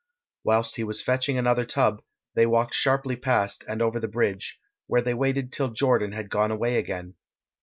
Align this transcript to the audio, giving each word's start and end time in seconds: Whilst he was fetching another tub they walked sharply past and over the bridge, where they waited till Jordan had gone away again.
Whilst 0.43 0.77
he 0.77 0.83
was 0.83 0.99
fetching 1.03 1.37
another 1.37 1.63
tub 1.63 2.01
they 2.33 2.47
walked 2.47 2.73
sharply 2.73 3.15
past 3.15 3.63
and 3.67 3.83
over 3.83 3.99
the 3.99 4.07
bridge, 4.07 4.59
where 4.87 5.03
they 5.03 5.13
waited 5.13 5.51
till 5.53 5.69
Jordan 5.69 6.13
had 6.13 6.31
gone 6.31 6.49
away 6.49 6.77
again. 6.79 7.13